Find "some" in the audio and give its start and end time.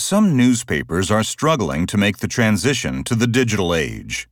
0.00-0.34